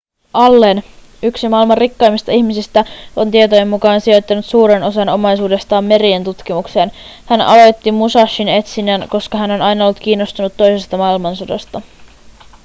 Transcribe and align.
allen 0.33 0.83
yksi 1.23 1.49
maailman 1.49 1.77
rikkaimmista 1.77 2.31
ihmisistä 2.31 2.85
on 3.15 3.31
tietojen 3.31 3.67
mukaan 3.67 4.01
sijoittanut 4.01 4.45
suuren 4.45 4.83
osan 4.83 5.09
omaisuudestaan 5.09 5.83
merien 5.83 6.23
tutkimukseen 6.23 6.91
hän 7.25 7.41
aloitti 7.41 7.91
musashin 7.91 8.49
etsinnän 8.49 9.07
koska 9.09 9.37
hän 9.37 9.51
on 9.51 9.61
aina 9.61 9.83
ollut 9.85 9.99
kiinnostunut 9.99 10.53
toisesta 10.57 10.97
maailmansodasta 10.97 11.81